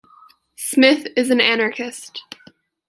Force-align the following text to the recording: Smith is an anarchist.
Smith 0.57 1.05
is 1.15 1.29
an 1.29 1.39
anarchist. 1.39 2.23